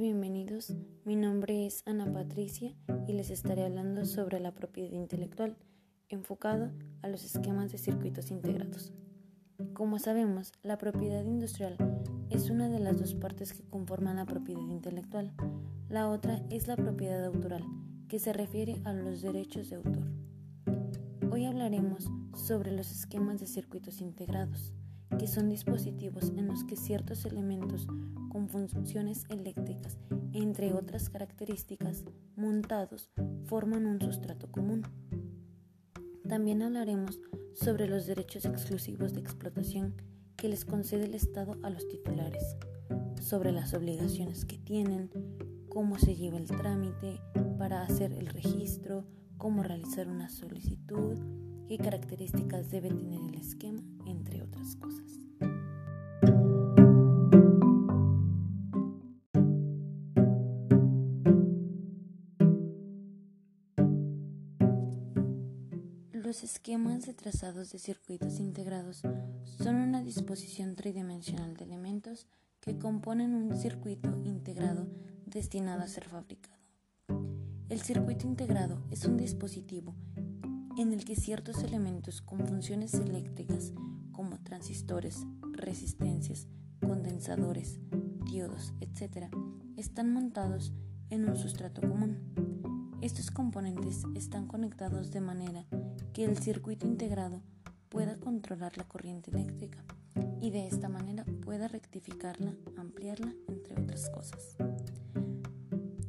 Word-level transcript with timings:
Bienvenidos. 0.00 0.74
Mi 1.04 1.14
nombre 1.14 1.66
es 1.66 1.84
Ana 1.86 2.12
Patricia 2.12 2.74
y 3.06 3.12
les 3.12 3.30
estaré 3.30 3.64
hablando 3.64 4.04
sobre 4.04 4.40
la 4.40 4.50
propiedad 4.50 4.90
intelectual 4.90 5.56
enfocado 6.08 6.72
a 7.02 7.08
los 7.08 7.24
esquemas 7.24 7.70
de 7.70 7.78
circuitos 7.78 8.32
integrados. 8.32 8.92
Como 9.72 10.00
sabemos, 10.00 10.52
la 10.62 10.78
propiedad 10.78 11.22
industrial 11.24 11.76
es 12.28 12.50
una 12.50 12.68
de 12.68 12.80
las 12.80 12.98
dos 12.98 13.14
partes 13.14 13.52
que 13.52 13.62
conforman 13.62 14.16
la 14.16 14.26
propiedad 14.26 14.66
intelectual. 14.68 15.32
La 15.88 16.08
otra 16.08 16.42
es 16.50 16.66
la 16.66 16.74
propiedad 16.74 17.24
autoral, 17.24 17.64
que 18.08 18.18
se 18.18 18.32
refiere 18.32 18.80
a 18.82 18.92
los 18.92 19.22
derechos 19.22 19.70
de 19.70 19.76
autor. 19.76 20.08
Hoy 21.30 21.44
hablaremos 21.44 22.10
sobre 22.34 22.72
los 22.72 22.90
esquemas 22.90 23.38
de 23.38 23.46
circuitos 23.46 24.00
integrados 24.00 24.72
que 25.18 25.26
son 25.28 25.48
dispositivos 25.48 26.32
en 26.36 26.48
los 26.48 26.64
que 26.64 26.76
ciertos 26.76 27.24
elementos 27.24 27.86
con 28.34 28.48
funciones 28.48 29.26
eléctricas, 29.28 29.96
entre 30.32 30.72
otras 30.72 31.08
características, 31.08 32.02
montados, 32.34 33.08
forman 33.44 33.86
un 33.86 34.00
sustrato 34.00 34.50
común. 34.50 34.82
También 36.28 36.62
hablaremos 36.62 37.20
sobre 37.54 37.86
los 37.86 38.06
derechos 38.06 38.44
exclusivos 38.44 39.14
de 39.14 39.20
explotación 39.20 39.94
que 40.34 40.48
les 40.48 40.64
concede 40.64 41.04
el 41.04 41.14
Estado 41.14 41.56
a 41.62 41.70
los 41.70 41.86
titulares, 41.86 42.56
sobre 43.20 43.52
las 43.52 43.72
obligaciones 43.72 44.44
que 44.44 44.58
tienen, 44.58 45.10
cómo 45.68 45.96
se 45.96 46.16
lleva 46.16 46.36
el 46.36 46.48
trámite 46.48 47.20
para 47.56 47.84
hacer 47.84 48.12
el 48.12 48.26
registro, 48.26 49.06
cómo 49.36 49.62
realizar 49.62 50.08
una 50.08 50.28
solicitud, 50.28 51.16
qué 51.68 51.78
características 51.78 52.68
debe 52.68 52.88
tener 52.88 53.20
el 53.32 53.36
esquema, 53.36 53.84
entre 54.06 54.42
otras 54.42 54.74
cosas. 54.74 55.20
Los 66.34 66.42
esquemas 66.42 67.06
de 67.06 67.14
trazados 67.14 67.70
de 67.70 67.78
circuitos 67.78 68.40
integrados 68.40 69.02
son 69.62 69.76
una 69.76 70.02
disposición 70.02 70.74
tridimensional 70.74 71.56
de 71.56 71.62
elementos 71.62 72.26
que 72.60 72.76
componen 72.76 73.36
un 73.36 73.56
circuito 73.56 74.20
integrado 74.24 74.88
destinado 75.26 75.82
a 75.82 75.86
ser 75.86 76.08
fabricado. 76.08 76.60
El 77.68 77.80
circuito 77.80 78.26
integrado 78.26 78.82
es 78.90 79.04
un 79.04 79.16
dispositivo 79.16 79.94
en 80.76 80.92
el 80.92 81.04
que 81.04 81.14
ciertos 81.14 81.62
elementos 81.62 82.20
con 82.20 82.44
funciones 82.44 82.94
eléctricas 82.94 83.72
como 84.10 84.40
transistores, 84.40 85.24
resistencias, 85.52 86.48
condensadores, 86.80 87.78
diodos, 88.24 88.74
etc., 88.80 89.32
están 89.76 90.12
montados 90.12 90.72
en 91.10 91.28
un 91.28 91.36
sustrato 91.36 91.80
común. 91.80 92.83
Estos 93.04 93.30
componentes 93.30 94.02
están 94.14 94.46
conectados 94.46 95.10
de 95.10 95.20
manera 95.20 95.66
que 96.14 96.24
el 96.24 96.38
circuito 96.38 96.86
integrado 96.86 97.42
pueda 97.90 98.16
controlar 98.16 98.78
la 98.78 98.84
corriente 98.84 99.30
eléctrica 99.30 99.84
y 100.40 100.50
de 100.50 100.66
esta 100.66 100.88
manera 100.88 101.26
pueda 101.44 101.68
rectificarla, 101.68 102.54
ampliarla, 102.78 103.34
entre 103.46 103.78
otras 103.78 104.08
cosas. 104.08 104.56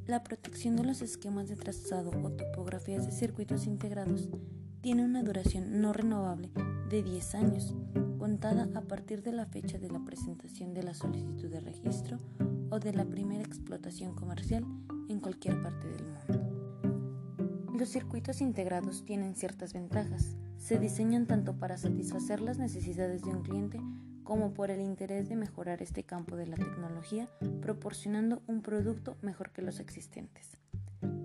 La 0.06 0.24
protección 0.24 0.78
de 0.78 0.86
los 0.86 1.02
esquemas 1.02 1.50
de 1.50 1.58
trazado 1.58 2.12
o 2.12 2.32
topografías 2.32 3.06
de 3.06 3.12
circuitos 3.12 3.66
integrados 3.68 4.30
tiene 4.80 5.04
una 5.04 5.22
duración 5.22 5.82
no 5.82 5.92
renovable 5.92 6.50
de 6.90 7.04
10 7.04 7.36
años, 7.36 7.76
contada 8.18 8.70
a 8.74 8.80
partir 8.80 9.22
de 9.22 9.34
la 9.34 9.46
fecha 9.46 9.78
de 9.80 9.90
la 9.90 10.00
presentación 10.06 10.74
de 10.74 10.84
la 10.84 10.94
solicitud 10.94 11.50
de 11.50 11.60
registro 11.60 12.20
o 12.70 12.80
de 12.80 12.94
la 12.94 13.04
primera 13.04 13.44
explotación 13.44 14.16
comercial 14.16 14.64
en 15.10 15.20
cualquier 15.20 15.62
parte 15.62 15.90
del 15.90 16.06
mundo. 16.06 16.45
Los 17.78 17.90
circuitos 17.90 18.40
integrados 18.40 19.04
tienen 19.04 19.36
ciertas 19.36 19.74
ventajas. 19.74 20.38
Se 20.58 20.80
diseñan 20.80 21.28
tanto 21.28 21.58
para 21.58 21.78
satisfacer 21.78 22.40
las 22.40 22.58
necesidades 22.58 23.22
de 23.22 23.32
un 23.32 23.44
cliente 23.44 23.82
como 24.24 24.54
por 24.54 24.72
el 24.72 24.80
interés 24.80 25.28
de 25.28 25.36
mejorar 25.36 25.82
este 25.82 26.04
campo 26.04 26.38
de 26.38 26.48
la 26.48 26.56
tecnología, 26.56 27.28
proporcionando 27.62 28.42
un 28.48 28.62
producto 28.62 29.18
mejor 29.22 29.52
que 29.52 29.62
los 29.62 29.82
existentes. 29.82 30.58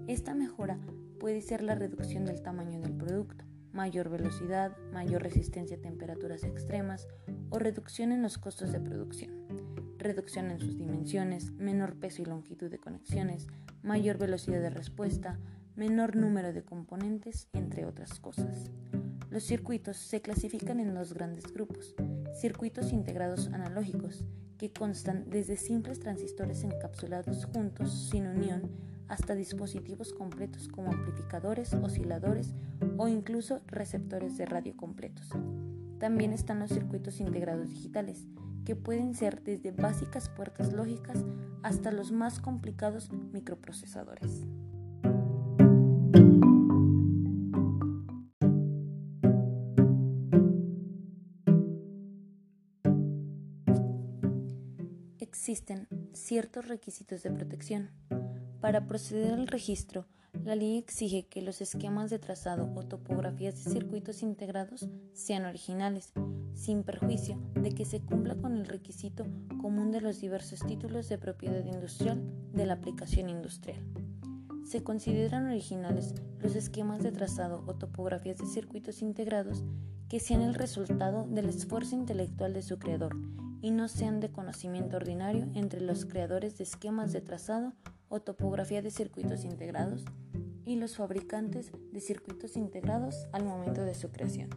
Esta 0.08 0.34
mejora 0.34 0.80
puede 1.20 1.40
ser 1.40 1.62
la 1.62 1.76
reducción 1.76 2.24
del 2.24 2.42
tamaño 2.42 2.80
del 2.80 2.96
producto, 2.96 3.44
mayor 3.72 4.08
velocidad, 4.08 4.76
mayor 4.92 5.22
resistencia 5.22 5.76
a 5.76 5.80
temperaturas 5.80 6.42
extremas 6.42 7.06
o 7.50 7.60
reducción 7.60 8.10
en 8.10 8.22
los 8.22 8.38
costos 8.38 8.72
de 8.72 8.80
producción, 8.80 9.30
reducción 9.98 10.50
en 10.50 10.58
sus 10.58 10.76
dimensiones, 10.76 11.52
menor 11.52 11.94
peso 11.94 12.22
y 12.22 12.24
longitud 12.24 12.70
de 12.72 12.80
conexiones, 12.80 13.46
mayor 13.84 14.18
velocidad 14.18 14.60
de 14.60 14.70
respuesta, 14.70 15.38
menor 15.80 16.14
número 16.14 16.52
de 16.52 16.62
componentes, 16.62 17.48
entre 17.54 17.86
otras 17.86 18.20
cosas. 18.20 18.70
Los 19.30 19.44
circuitos 19.44 19.96
se 19.96 20.20
clasifican 20.20 20.78
en 20.78 20.92
dos 20.92 21.14
grandes 21.14 21.50
grupos, 21.50 21.94
circuitos 22.38 22.92
integrados 22.92 23.46
analógicos, 23.46 24.22
que 24.58 24.70
constan 24.70 25.30
desde 25.30 25.56
simples 25.56 25.98
transistores 25.98 26.64
encapsulados 26.64 27.46
juntos 27.46 28.10
sin 28.10 28.26
unión 28.26 28.70
hasta 29.08 29.34
dispositivos 29.34 30.12
completos 30.12 30.68
como 30.68 30.92
amplificadores, 30.92 31.72
osciladores 31.72 32.52
o 32.98 33.08
incluso 33.08 33.62
receptores 33.66 34.36
de 34.36 34.44
radio 34.44 34.76
completos. 34.76 35.30
También 35.98 36.34
están 36.34 36.58
los 36.58 36.72
circuitos 36.72 37.20
integrados 37.20 37.70
digitales, 37.70 38.26
que 38.66 38.76
pueden 38.76 39.14
ser 39.14 39.42
desde 39.42 39.72
básicas 39.72 40.28
puertas 40.28 40.74
lógicas 40.74 41.24
hasta 41.62 41.90
los 41.90 42.12
más 42.12 42.38
complicados 42.38 43.10
microprocesadores. 43.32 44.44
Existen 55.30 55.86
ciertos 56.12 56.66
requisitos 56.66 57.22
de 57.22 57.30
protección. 57.30 57.90
Para 58.60 58.88
proceder 58.88 59.32
al 59.32 59.46
registro, 59.46 60.04
la 60.42 60.56
ley 60.56 60.76
exige 60.76 61.28
que 61.28 61.40
los 61.40 61.60
esquemas 61.60 62.10
de 62.10 62.18
trazado 62.18 62.68
o 62.74 62.82
topografías 62.82 63.62
de 63.62 63.70
circuitos 63.70 64.24
integrados 64.24 64.88
sean 65.12 65.44
originales, 65.44 66.12
sin 66.54 66.82
perjuicio 66.82 67.40
de 67.54 67.70
que 67.70 67.84
se 67.84 68.00
cumpla 68.00 68.34
con 68.34 68.56
el 68.56 68.66
requisito 68.66 69.24
común 69.60 69.92
de 69.92 70.00
los 70.00 70.20
diversos 70.20 70.66
títulos 70.66 71.08
de 71.08 71.18
propiedad 71.18 71.64
industrial 71.64 72.20
de 72.52 72.66
la 72.66 72.74
aplicación 72.74 73.28
industrial. 73.28 73.78
Se 74.66 74.82
consideran 74.82 75.46
originales 75.46 76.12
los 76.40 76.56
esquemas 76.56 77.04
de 77.04 77.12
trazado 77.12 77.62
o 77.68 77.74
topografías 77.76 78.38
de 78.38 78.46
circuitos 78.46 79.00
integrados 79.00 79.62
que 80.08 80.18
sean 80.18 80.42
el 80.42 80.54
resultado 80.54 81.24
del 81.28 81.48
esfuerzo 81.48 81.94
intelectual 81.94 82.52
de 82.52 82.62
su 82.62 82.80
creador 82.80 83.14
y 83.62 83.70
no 83.70 83.88
sean 83.88 84.20
de 84.20 84.30
conocimiento 84.30 84.96
ordinario 84.96 85.46
entre 85.54 85.80
los 85.80 86.04
creadores 86.04 86.56
de 86.58 86.64
esquemas 86.64 87.12
de 87.12 87.20
trazado 87.20 87.72
o 88.08 88.20
topografía 88.20 88.82
de 88.82 88.90
circuitos 88.90 89.44
integrados 89.44 90.04
y 90.64 90.76
los 90.76 90.96
fabricantes 90.96 91.72
de 91.92 92.00
circuitos 92.00 92.56
integrados 92.56 93.26
al 93.32 93.44
momento 93.44 93.82
de 93.82 93.94
su 93.94 94.10
creación. 94.10 94.50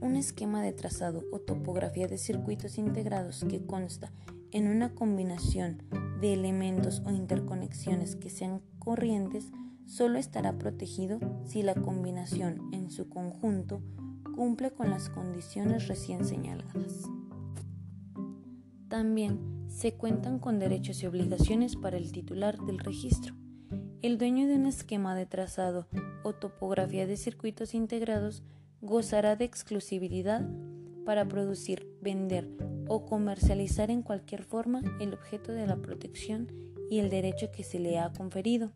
Un 0.00 0.16
esquema 0.16 0.62
de 0.62 0.72
trazado 0.72 1.24
o 1.30 1.40
topografía 1.40 2.06
de 2.06 2.18
circuitos 2.18 2.78
integrados 2.78 3.44
que 3.48 3.64
consta 3.64 4.12
en 4.50 4.68
una 4.68 4.94
combinación 4.94 5.82
de 6.20 6.32
elementos 6.32 7.02
o 7.04 7.10
interconexiones 7.10 8.16
que 8.16 8.30
sean 8.30 8.62
corrientes 8.78 9.50
solo 9.86 10.18
estará 10.18 10.58
protegido 10.58 11.18
si 11.44 11.62
la 11.62 11.74
combinación 11.74 12.70
en 12.72 12.90
su 12.90 13.08
conjunto 13.08 13.82
cumple 14.34 14.72
con 14.72 14.90
las 14.90 15.08
condiciones 15.08 15.88
recién 15.88 16.24
señaladas. 16.24 17.10
También 18.90 19.38
se 19.68 19.94
cuentan 19.94 20.40
con 20.40 20.58
derechos 20.58 21.00
y 21.00 21.06
obligaciones 21.06 21.76
para 21.76 21.96
el 21.96 22.10
titular 22.10 22.58
del 22.58 22.80
registro. 22.80 23.36
El 24.02 24.18
dueño 24.18 24.48
de 24.48 24.56
un 24.56 24.66
esquema 24.66 25.14
de 25.14 25.26
trazado 25.26 25.86
o 26.24 26.32
topografía 26.32 27.06
de 27.06 27.16
circuitos 27.16 27.72
integrados 27.72 28.42
gozará 28.80 29.36
de 29.36 29.44
exclusividad 29.44 30.44
para 31.06 31.24
producir, 31.24 31.86
vender 32.02 32.48
o 32.88 33.06
comercializar 33.06 33.92
en 33.92 34.02
cualquier 34.02 34.42
forma 34.42 34.82
el 34.98 35.14
objeto 35.14 35.52
de 35.52 35.68
la 35.68 35.76
protección 35.76 36.48
y 36.90 36.98
el 36.98 37.10
derecho 37.10 37.52
que 37.52 37.62
se 37.62 37.78
le 37.78 38.00
ha 38.00 38.12
conferido. 38.12 38.72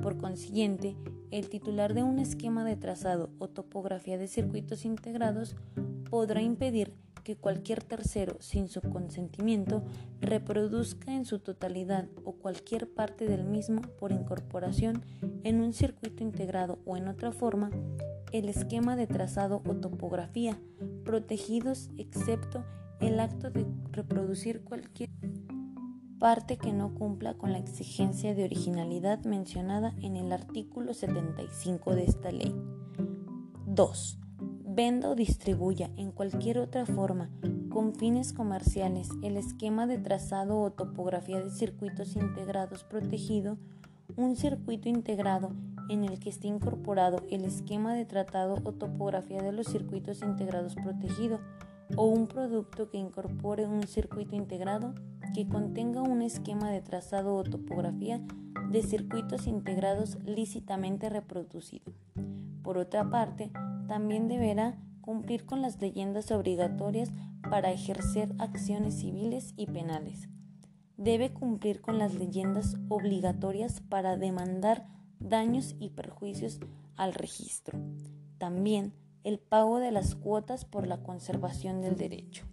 Por 0.00 0.18
consiguiente, 0.18 0.96
el 1.32 1.48
titular 1.48 1.94
de 1.94 2.04
un 2.04 2.20
esquema 2.20 2.64
de 2.64 2.76
trazado 2.76 3.30
o 3.40 3.48
topografía 3.48 4.18
de 4.18 4.28
circuitos 4.28 4.84
integrados 4.84 5.56
podrá 6.08 6.42
impedir 6.42 6.94
que 7.28 7.36
cualquier 7.36 7.84
tercero, 7.84 8.38
sin 8.40 8.68
su 8.68 8.80
consentimiento, 8.80 9.82
reproduzca 10.22 11.14
en 11.14 11.26
su 11.26 11.40
totalidad 11.40 12.08
o 12.24 12.32
cualquier 12.32 12.88
parte 12.88 13.26
del 13.26 13.44
mismo 13.44 13.82
por 13.82 14.12
incorporación 14.12 15.02
en 15.44 15.60
un 15.60 15.74
circuito 15.74 16.22
integrado 16.22 16.78
o 16.86 16.96
en 16.96 17.06
otra 17.06 17.30
forma 17.30 17.70
el 18.32 18.48
esquema 18.48 18.96
de 18.96 19.06
trazado 19.06 19.60
o 19.68 19.74
topografía, 19.74 20.58
protegidos 21.04 21.90
excepto 21.98 22.64
el 22.98 23.20
acto 23.20 23.50
de 23.50 23.66
reproducir 23.92 24.62
cualquier 24.64 25.10
parte 26.18 26.56
que 26.56 26.72
no 26.72 26.94
cumpla 26.94 27.34
con 27.34 27.52
la 27.52 27.58
exigencia 27.58 28.34
de 28.34 28.44
originalidad 28.44 29.22
mencionada 29.24 29.94
en 30.00 30.16
el 30.16 30.32
artículo 30.32 30.94
75 30.94 31.94
de 31.94 32.04
esta 32.04 32.32
ley. 32.32 32.56
2. 33.66 34.18
Venda 34.78 35.10
o 35.10 35.16
distribuya 35.16 35.90
en 35.96 36.12
cualquier 36.12 36.60
otra 36.60 36.86
forma 36.86 37.30
con 37.68 37.96
fines 37.96 38.32
comerciales 38.32 39.08
el 39.24 39.36
esquema 39.36 39.88
de 39.88 39.98
trazado 39.98 40.60
o 40.60 40.70
topografía 40.70 41.42
de 41.42 41.50
circuitos 41.50 42.14
integrados 42.14 42.84
protegido, 42.84 43.58
un 44.14 44.36
circuito 44.36 44.88
integrado 44.88 45.50
en 45.88 46.04
el 46.04 46.20
que 46.20 46.30
esté 46.30 46.46
incorporado 46.46 47.24
el 47.28 47.44
esquema 47.44 47.92
de 47.94 48.04
tratado 48.04 48.60
o 48.62 48.70
topografía 48.70 49.42
de 49.42 49.50
los 49.50 49.66
circuitos 49.66 50.22
integrados 50.22 50.76
protegido 50.76 51.40
o 51.96 52.04
un 52.04 52.28
producto 52.28 52.88
que 52.88 52.98
incorpore 52.98 53.66
un 53.66 53.82
circuito 53.82 54.36
integrado 54.36 54.94
que 55.34 55.48
contenga 55.48 56.02
un 56.02 56.22
esquema 56.22 56.70
de 56.70 56.82
trazado 56.82 57.34
o 57.34 57.42
topografía 57.42 58.20
de 58.70 58.82
circuitos 58.84 59.48
integrados 59.48 60.18
lícitamente 60.24 61.08
reproducido. 61.08 61.92
Por 62.62 62.78
otra 62.78 63.10
parte, 63.10 63.50
también 63.88 64.28
deberá 64.28 64.78
cumplir 65.00 65.46
con 65.46 65.62
las 65.62 65.80
leyendas 65.80 66.30
obligatorias 66.30 67.10
para 67.50 67.72
ejercer 67.72 68.34
acciones 68.38 69.00
civiles 69.00 69.54
y 69.56 69.66
penales. 69.66 70.28
Debe 70.96 71.32
cumplir 71.32 71.80
con 71.80 71.98
las 71.98 72.14
leyendas 72.14 72.76
obligatorias 72.88 73.80
para 73.80 74.16
demandar 74.16 74.86
daños 75.18 75.74
y 75.80 75.90
perjuicios 75.90 76.60
al 76.96 77.14
registro. 77.14 77.78
También 78.36 78.92
el 79.24 79.38
pago 79.38 79.78
de 79.78 79.92
las 79.92 80.14
cuotas 80.14 80.64
por 80.64 80.86
la 80.86 81.02
conservación 81.02 81.80
del 81.80 81.96
derecho. 81.96 82.44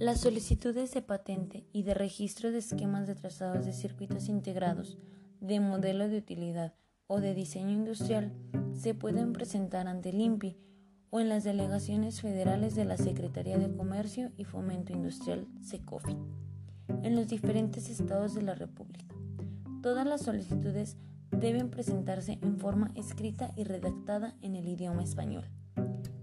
Las 0.00 0.22
solicitudes 0.22 0.94
de 0.94 1.02
patente 1.02 1.66
y 1.74 1.82
de 1.82 1.92
registro 1.92 2.50
de 2.50 2.56
esquemas 2.56 3.06
de 3.06 3.14
trazados 3.14 3.66
de 3.66 3.74
circuitos 3.74 4.30
integrados, 4.30 4.96
de 5.42 5.60
modelo 5.60 6.08
de 6.08 6.16
utilidad 6.16 6.72
o 7.06 7.20
de 7.20 7.34
diseño 7.34 7.72
industrial 7.72 8.32
se 8.72 8.94
pueden 8.94 9.34
presentar 9.34 9.88
ante 9.88 10.08
el 10.08 10.22
INPI 10.22 10.56
o 11.10 11.20
en 11.20 11.28
las 11.28 11.44
delegaciones 11.44 12.22
federales 12.22 12.74
de 12.74 12.86
la 12.86 12.96
Secretaría 12.96 13.58
de 13.58 13.76
Comercio 13.76 14.32
y 14.38 14.44
Fomento 14.44 14.94
Industrial 14.94 15.46
SECOFI 15.60 16.16
en 17.02 17.14
los 17.14 17.28
diferentes 17.28 17.90
estados 17.90 18.34
de 18.34 18.40
la 18.40 18.54
República. 18.54 19.14
Todas 19.82 20.06
las 20.06 20.22
solicitudes 20.22 20.96
deben 21.30 21.68
presentarse 21.68 22.38
en 22.40 22.58
forma 22.58 22.90
escrita 22.94 23.52
y 23.54 23.64
redactada 23.64 24.34
en 24.40 24.56
el 24.56 24.66
idioma 24.66 25.02
español. 25.02 25.44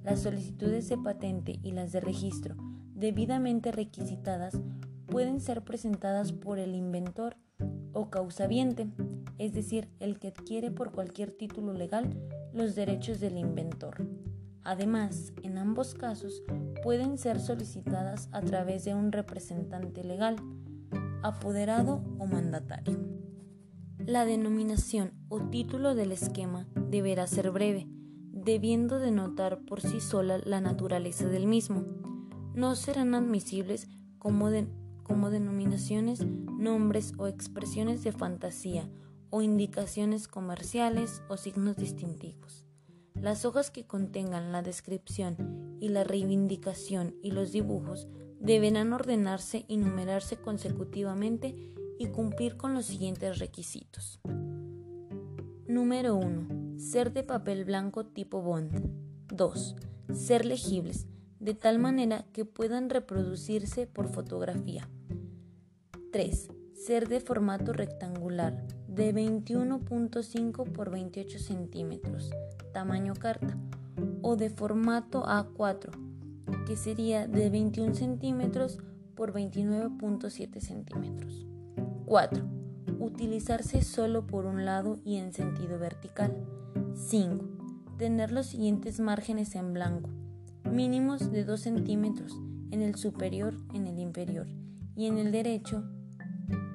Las 0.04 0.24
solicitudes 0.24 0.90
de 0.90 0.98
patente 0.98 1.60
y 1.62 1.74
las 1.74 1.92
de 1.92 2.00
registro 2.00 2.56
debidamente 2.98 3.72
requisitadas 3.72 4.60
pueden 5.06 5.40
ser 5.40 5.64
presentadas 5.64 6.34
por 6.34 6.58
el 6.58 6.74
inventor 6.74 7.38
o 7.94 8.10
causaviente, 8.10 8.88
es 9.38 9.54
decir, 9.54 9.88
el 10.00 10.20
que 10.20 10.30
adquiere 10.30 10.72
por 10.72 10.92
cualquier 10.92 11.32
título 11.32 11.74
legal 11.74 12.20
los 12.54 12.74
derechos 12.74 13.20
del 13.20 13.38
inventor. 13.38 14.08
Además, 14.64 15.32
en 15.44 15.60
ambos 15.60 15.94
casos 15.94 16.44
pueden 16.84 17.20
ser 17.20 17.40
solicitadas 17.40 18.30
a 18.32 18.42
través 18.42 18.84
de 18.84 18.96
un 18.96 19.12
representante 19.12 20.04
legal, 20.04 20.36
apoderado 21.22 22.04
o 22.18 22.26
mandatario. 22.26 23.00
La 24.00 24.26
denominación 24.26 25.14
o 25.30 25.40
título 25.50 25.94
del 25.94 26.12
esquema 26.12 26.68
deberá 26.90 27.28
ser 27.28 27.52
breve, 27.52 27.88
debiendo 28.32 28.98
denotar 28.98 29.60
por 29.66 29.82
sí 29.82 30.00
sola 30.00 30.40
la 30.44 30.62
naturaleza 30.62 31.28
del 31.28 31.46
mismo 31.46 31.86
no 32.58 32.76
serán 32.76 33.14
admisibles 33.14 33.88
como, 34.18 34.50
como 35.04 35.30
denominaciones, 35.30 36.26
nombres 36.26 37.14
o 37.20 37.28
expresiones 37.28 38.04
de 38.04 38.12
fantasía 38.12 38.90
o 39.30 39.44
indicaciones 39.44 40.28
comerciales 40.28 41.22
o 41.30 41.38
signos 41.38 41.78
distintivos. 41.78 42.66
Las 43.14 43.46
hojas 43.46 43.70
que 43.70 43.86
contengan 43.86 44.52
la 44.52 44.64
descripción 44.64 45.78
y 45.80 45.90
la 45.90 46.04
reivindicación 46.04 47.16
y 47.22 47.30
los 47.30 47.52
dibujos 47.52 48.08
deberán 48.40 48.92
ordenarse 48.92 49.66
y 49.68 49.78
numerarse 49.78 50.38
consecutivamente 50.38 51.56
y 52.00 52.08
cumplir 52.08 52.58
con 52.58 52.74
los 52.74 52.88
siguientes 52.88 53.38
requisitos. 53.38 54.20
Número 55.68 56.16
1. 56.16 56.80
Ser 56.80 57.14
de 57.14 57.22
papel 57.22 57.66
blanco 57.66 58.08
tipo 58.08 58.42
bond. 58.42 58.90
2. 59.28 59.76
Ser 60.14 60.46
legibles, 60.46 61.06
de 61.48 61.54
tal 61.54 61.80
manera 61.80 62.26
que 62.34 62.44
puedan 62.44 62.90
reproducirse 62.90 63.88
por 63.88 64.10
fotografía. 64.10 64.90
3. 66.12 66.50
Ser 66.74 67.08
de 67.08 67.22
formato 67.22 67.72
rectangular 67.72 68.68
de 68.90 69.16
21.5 69.16 70.70
por 70.74 70.92
28 70.92 71.40
centímetros, 71.40 72.32
tamaño 72.74 73.14
carta, 73.14 73.58
o 74.22 74.36
de 74.36 74.50
formato 74.50 75.24
A4, 75.24 75.92
que 76.66 76.76
sería 76.76 77.28
de 77.28 77.50
21 77.50 77.96
centímetros 77.96 78.80
por 79.16 79.32
29.7 79.32 80.60
centímetros. 80.60 81.48
4. 82.08 82.44
Utilizarse 83.00 83.84
solo 83.84 84.28
por 84.28 84.46
un 84.48 84.66
lado 84.66 85.00
y 85.06 85.16
en 85.16 85.32
sentido 85.32 85.80
vertical. 85.80 86.36
5. 86.94 87.46
Tener 87.98 88.34
los 88.34 88.48
siguientes 88.48 89.00
márgenes 89.00 89.56
en 89.56 89.74
blanco 89.74 90.10
mínimos 90.72 91.32
de 91.32 91.44
2 91.44 91.60
centímetros 91.60 92.40
en 92.72 92.82
el 92.82 92.96
superior, 92.96 93.56
en 93.74 93.88
el 93.88 94.00
inferior 94.00 94.48
y 94.96 95.06
en 95.06 95.18
el 95.18 95.32
derecho 95.32 95.84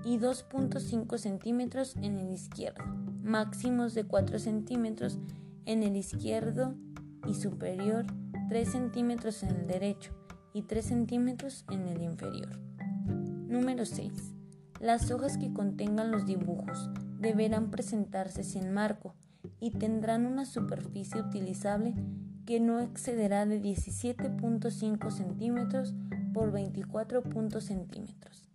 y 0.04 0.18
2.5 0.18 1.18
centímetros 1.18 1.96
en 1.96 2.18
el 2.18 2.32
izquierdo, 2.32 2.84
máximos 3.22 3.94
de 3.94 4.04
4 4.04 4.38
centímetros 4.38 5.18
en 5.66 5.82
el 5.82 5.96
izquierdo 5.96 6.74
y 7.26 7.34
superior, 7.34 8.06
3 8.48 8.68
centímetros 8.68 9.42
en 9.42 9.50
el 9.50 9.66
derecho 9.66 10.12
y 10.52 10.62
3 10.62 10.84
centímetros 10.84 11.64
en 11.70 11.86
el 11.88 12.02
inferior. 12.02 12.58
Número 13.48 13.84
6. 13.84 14.12
Las 14.80 15.10
hojas 15.10 15.38
que 15.38 15.52
contengan 15.52 16.10
los 16.10 16.26
dibujos 16.26 16.90
deberán 17.20 17.70
presentarse 17.70 18.42
sin 18.42 18.72
marco 18.72 19.14
y 19.60 19.70
tendrán 19.70 20.26
una 20.26 20.44
superficie 20.44 21.20
utilizable 21.20 21.94
que 22.46 22.60
no 22.60 22.80
excederá 22.80 23.46
de 23.46 23.60
17.5 23.60 25.10
centímetros 25.10 25.94
por 26.32 26.52
24 26.52 27.22
centímetros. 27.60 28.50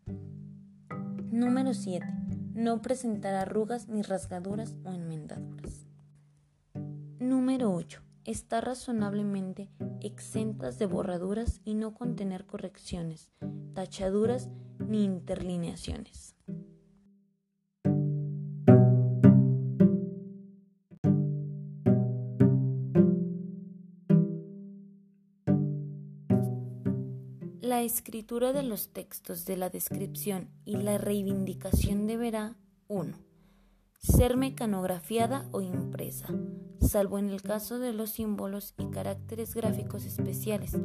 Número 1.31 1.73
7. 1.73 2.05
No 2.53 2.81
presentará 2.81 3.41
arrugas 3.41 3.87
ni 3.87 4.01
rasgaduras 4.01 4.75
o 4.83 4.91
enmendaduras. 4.91 5.85
Número 7.19 7.73
8. 7.73 8.01
Está 8.23 8.61
razonablemente 8.61 9.69
exentas 10.01 10.79
de 10.79 10.85
borraduras 10.85 11.61
y 11.63 11.75
no 11.75 11.93
contener 11.93 12.45
correcciones, 12.45 13.29
tachaduras 13.73 14.49
ni 14.79 15.03
interlineaciones. 15.03 16.36
La 27.77 27.83
escritura 27.83 28.53
de 28.53 28.63
los 28.63 28.87
textos 28.87 29.45
de 29.45 29.55
la 29.55 29.69
descripción 29.69 30.49
y 30.65 30.77
la 30.77 30.97
reivindicación 30.97 32.07
deberá 32.07 32.55
1. 32.87 33.15
Ser 33.99 34.35
mecanografiada 34.35 35.47
o 35.51 35.61
impresa, 35.61 36.25
salvo 36.81 37.19
en 37.19 37.29
el 37.29 37.43
caso 37.43 37.77
de 37.77 37.93
los 37.93 38.09
símbolos 38.09 38.73
y 38.79 38.87
caracteres 38.87 39.53
gráficos 39.53 40.05
especiales, 40.05 40.75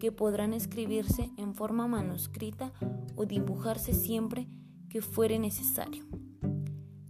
que 0.00 0.10
podrán 0.10 0.52
escribirse 0.52 1.30
en 1.36 1.54
forma 1.54 1.86
manuscrita 1.86 2.72
o 3.14 3.26
dibujarse 3.26 3.94
siempre 3.94 4.48
que 4.88 5.02
fuere 5.02 5.38
necesario. 5.38 6.04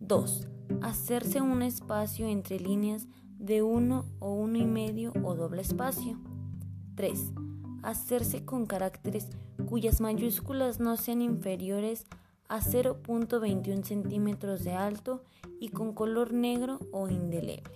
2. 0.00 0.48
Hacerse 0.82 1.40
un 1.40 1.62
espacio 1.62 2.28
entre 2.28 2.60
líneas 2.60 3.08
de 3.38 3.62
uno 3.62 4.04
o 4.18 4.34
uno 4.34 4.58
y 4.58 4.66
medio 4.66 5.14
o 5.24 5.34
doble 5.34 5.62
espacio. 5.62 6.20
3 6.94 7.32
hacerse 7.82 8.44
con 8.44 8.66
caracteres 8.66 9.28
cuyas 9.68 10.00
mayúsculas 10.00 10.80
no 10.80 10.96
sean 10.96 11.22
inferiores 11.22 12.06
a 12.48 12.60
0.21 12.60 13.84
centímetros 13.84 14.64
de 14.64 14.72
alto 14.72 15.22
y 15.60 15.68
con 15.68 15.94
color 15.94 16.32
negro 16.32 16.80
o 16.90 17.08
indeleble. 17.08 17.72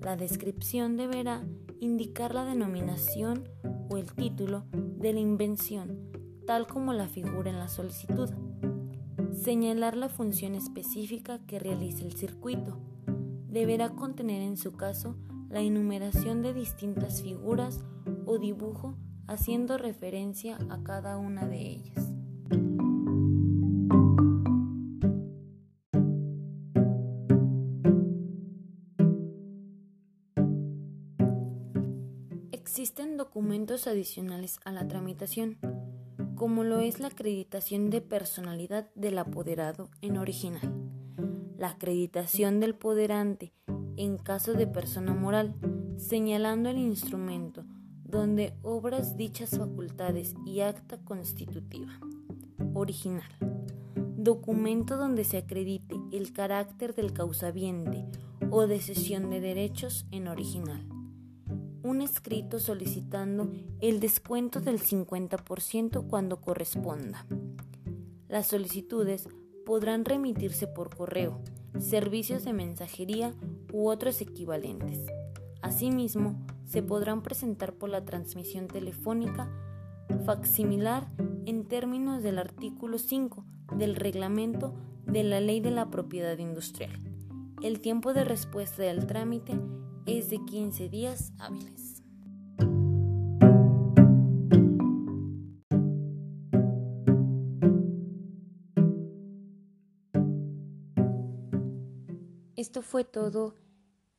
La 0.00 0.16
descripción 0.16 0.96
deberá 0.96 1.44
indicar 1.80 2.34
la 2.34 2.44
denominación 2.44 3.48
o 3.90 3.96
el 3.96 4.12
título 4.12 4.64
de 4.72 5.12
la 5.12 5.20
invención, 5.20 6.10
tal 6.46 6.66
como 6.66 6.92
la 6.92 7.08
figura 7.08 7.50
en 7.50 7.58
la 7.58 7.68
solicitud. 7.68 8.30
Señalar 9.32 9.96
la 9.96 10.08
función 10.08 10.54
específica 10.54 11.38
que 11.46 11.58
realiza 11.58 12.04
el 12.04 12.14
circuito. 12.14 12.78
deberá 13.48 13.90
contener 13.90 14.42
en 14.42 14.56
su 14.56 14.72
caso 14.72 15.16
la 15.48 15.60
enumeración 15.60 16.42
de 16.42 16.52
distintas 16.52 17.22
figuras 17.22 17.80
o 18.26 18.38
dibujo 18.38 18.98
haciendo 19.26 19.78
referencia 19.78 20.58
a 20.68 20.82
cada 20.82 21.16
una 21.16 21.46
de 21.46 21.60
ellas. 21.60 22.12
Existen 32.52 33.16
documentos 33.16 33.86
adicionales 33.86 34.58
a 34.64 34.72
la 34.72 34.86
tramitación, 34.86 35.58
como 36.34 36.62
lo 36.62 36.80
es 36.80 37.00
la 37.00 37.08
acreditación 37.08 37.88
de 37.90 38.02
personalidad 38.02 38.90
del 38.94 39.18
apoderado 39.18 39.88
en 40.02 40.18
original, 40.18 40.74
la 41.56 41.70
acreditación 41.70 42.60
del 42.60 42.74
poderante 42.74 43.54
en 43.96 44.18
caso 44.18 44.52
de 44.52 44.66
persona 44.66 45.14
moral, 45.14 45.54
señalando 45.96 46.68
el 46.68 46.78
instrumento 46.78 47.45
donde 48.08 48.54
obras 48.62 49.16
dichas 49.16 49.50
facultades 49.50 50.34
y 50.44 50.60
acta 50.60 50.98
constitutiva. 50.98 51.98
Original. 52.74 53.30
Documento 54.16 54.96
donde 54.96 55.24
se 55.24 55.38
acredite 55.38 55.96
el 56.12 56.32
carácter 56.32 56.94
del 56.94 57.12
causaviente 57.12 58.04
o 58.50 58.66
de 58.66 58.80
cesión 58.80 59.30
de 59.30 59.40
derechos 59.40 60.06
en 60.10 60.28
original 60.28 60.86
un 61.86 62.02
escrito 62.02 62.58
solicitando 62.58 63.48
el 63.80 64.00
descuento 64.00 64.60
del 64.60 64.80
50% 64.80 66.08
cuando 66.08 66.40
corresponda. 66.40 67.26
Las 68.28 68.48
solicitudes 68.48 69.28
podrán 69.64 70.04
remitirse 70.04 70.66
por 70.66 70.94
correo, 70.94 71.40
servicios 71.78 72.44
de 72.44 72.52
mensajería 72.52 73.34
u 73.72 73.88
otros 73.88 74.20
equivalentes. 74.20 74.98
Asimismo, 75.62 76.44
se 76.66 76.82
podrán 76.82 77.22
presentar 77.22 77.72
por 77.74 77.88
la 77.88 78.04
transmisión 78.04 78.66
telefónica 78.66 79.48
facsimilar 80.24 81.08
en 81.46 81.64
términos 81.64 82.22
del 82.22 82.38
artículo 82.38 82.98
5 82.98 83.44
del 83.76 83.94
reglamento 83.96 84.74
de 85.06 85.22
la 85.22 85.40
Ley 85.40 85.60
de 85.60 85.70
la 85.70 85.90
Propiedad 85.90 86.36
Industrial. 86.38 86.92
El 87.62 87.80
tiempo 87.80 88.12
de 88.12 88.24
respuesta 88.24 88.82
del 88.82 89.06
trámite 89.06 89.58
es 90.06 90.28
de 90.28 90.44
15 90.44 90.88
días 90.88 91.32
hábiles. 91.38 92.02
Esto 102.56 102.82
fue 102.82 103.04
todo 103.04 103.54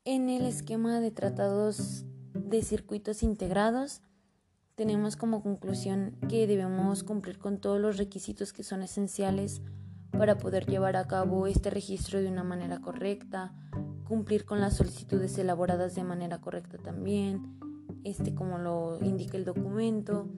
en 0.04 0.30
el 0.30 0.46
esquema 0.46 1.00
de 1.00 1.10
tratados 1.10 2.06
de 2.48 2.62
circuitos 2.62 3.22
integrados. 3.22 4.00
Tenemos 4.74 5.16
como 5.16 5.42
conclusión 5.42 6.16
que 6.28 6.46
debemos 6.46 7.02
cumplir 7.02 7.38
con 7.38 7.58
todos 7.58 7.80
los 7.80 7.96
requisitos 7.96 8.52
que 8.52 8.62
son 8.62 8.82
esenciales 8.82 9.60
para 10.12 10.38
poder 10.38 10.66
llevar 10.66 10.96
a 10.96 11.06
cabo 11.06 11.46
este 11.46 11.70
registro 11.70 12.20
de 12.20 12.28
una 12.28 12.44
manera 12.44 12.80
correcta, 12.80 13.54
cumplir 14.04 14.44
con 14.44 14.60
las 14.60 14.76
solicitudes 14.76 15.36
elaboradas 15.38 15.94
de 15.94 16.04
manera 16.04 16.40
correcta 16.40 16.78
también, 16.78 17.58
este 18.04 18.34
como 18.34 18.58
lo 18.58 18.98
indica 19.04 19.36
el 19.36 19.44
documento, 19.44 20.28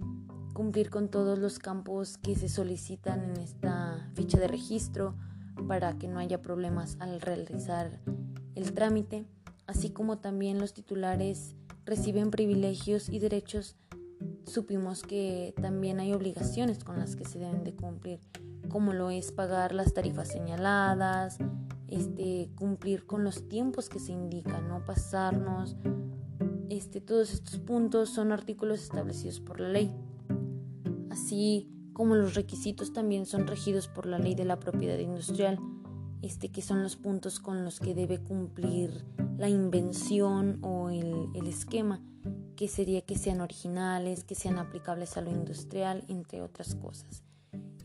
cumplir 0.54 0.90
con 0.90 1.08
todos 1.08 1.38
los 1.38 1.58
campos 1.58 2.18
que 2.18 2.34
se 2.34 2.48
solicitan 2.48 3.22
en 3.22 3.36
esta 3.36 4.10
ficha 4.14 4.38
de 4.38 4.48
registro 4.48 5.14
para 5.68 5.96
que 5.98 6.08
no 6.08 6.18
haya 6.18 6.42
problemas 6.42 6.96
al 6.98 7.20
realizar 7.20 8.00
el 8.54 8.72
trámite, 8.72 9.26
así 9.66 9.90
como 9.90 10.18
también 10.18 10.58
los 10.58 10.72
titulares 10.72 11.54
reciben 11.90 12.30
privilegios 12.30 13.08
y 13.08 13.18
derechos, 13.18 13.74
supimos 14.46 15.02
que 15.02 15.52
también 15.60 15.98
hay 15.98 16.12
obligaciones 16.12 16.84
con 16.84 17.00
las 17.00 17.16
que 17.16 17.24
se 17.24 17.40
deben 17.40 17.64
de 17.64 17.74
cumplir, 17.74 18.20
como 18.68 18.92
lo 18.92 19.10
es 19.10 19.32
pagar 19.32 19.74
las 19.74 19.92
tarifas 19.92 20.28
señaladas, 20.28 21.38
este, 21.88 22.48
cumplir 22.54 23.06
con 23.06 23.24
los 23.24 23.48
tiempos 23.48 23.88
que 23.88 23.98
se 23.98 24.12
indican, 24.12 24.68
no 24.68 24.84
pasarnos. 24.84 25.74
Este, 26.68 27.00
todos 27.00 27.32
estos 27.32 27.58
puntos 27.58 28.10
son 28.10 28.30
artículos 28.30 28.80
establecidos 28.80 29.40
por 29.40 29.58
la 29.58 29.70
ley, 29.70 29.92
así 31.10 31.68
como 31.92 32.14
los 32.14 32.36
requisitos 32.36 32.92
también 32.92 33.26
son 33.26 33.48
regidos 33.48 33.88
por 33.88 34.06
la 34.06 34.20
ley 34.20 34.36
de 34.36 34.44
la 34.44 34.60
propiedad 34.60 34.98
industrial, 34.98 35.58
este, 36.22 36.50
que 36.50 36.62
son 36.62 36.82
los 36.82 36.96
puntos 36.96 37.40
con 37.40 37.64
los 37.64 37.80
que 37.80 37.94
debe 37.94 38.18
cumplir 38.18 39.04
la 39.38 39.48
invención 39.48 40.58
o 40.62 40.90
el, 40.90 41.28
el 41.34 41.46
esquema, 41.46 42.02
que 42.56 42.68
sería 42.68 43.00
que 43.02 43.16
sean 43.16 43.40
originales, 43.40 44.24
que 44.24 44.34
sean 44.34 44.58
aplicables 44.58 45.16
a 45.16 45.22
lo 45.22 45.30
industrial, 45.30 46.04
entre 46.08 46.42
otras 46.42 46.74
cosas. 46.74 47.22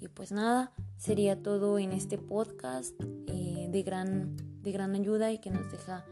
Y 0.06 0.08
pues 0.10 0.32
nada, 0.32 0.72
sería 0.98 1.42
todo 1.42 1.80
en 1.80 1.92
este 1.92 2.18
podcast 2.18 2.94
eh, 3.28 3.68
de, 3.72 3.84
gran, 3.84 4.36
de 4.62 4.72
gran 4.72 4.94
ayuda 4.94 5.32
y 5.32 5.40
que 5.40 5.50
nos 5.50 5.72
deja 5.72 6.06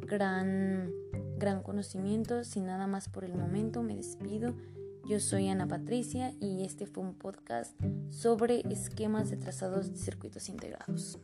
gran, 0.00 0.90
gran 1.38 1.62
conocimiento. 1.62 2.42
Sin 2.42 2.66
nada 2.66 2.86
más 2.86 3.08
por 3.08 3.24
el 3.24 3.34
momento, 3.34 3.82
me 3.82 3.94
despido. 3.94 4.54
Yo 5.08 5.20
soy 5.20 5.48
Ana 5.48 5.68
Patricia 5.68 6.34
y 6.40 6.64
este 6.64 6.86
fue 6.86 7.04
un 7.04 7.14
podcast 7.14 7.80
sobre 8.10 8.62
esquemas 8.68 9.30
de 9.30 9.36
trazados 9.36 9.92
de 9.92 9.98
circuitos 9.98 10.48
integrados. 10.48 11.20